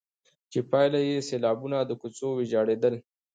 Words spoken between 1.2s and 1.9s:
سيلابونه،